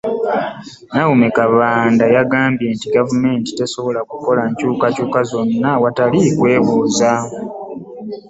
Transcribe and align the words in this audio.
Naome 0.93 1.27
Kabanda 1.37 2.05
yagambye 2.15 2.67
nti 2.75 2.87
gavumenti 2.95 3.49
tesobola 3.59 3.99
kukola 4.09 4.41
nkyukakyuka 4.49 5.19
zonna 5.29 5.67
awatali 5.77 6.19
kwebuuza 6.37 7.11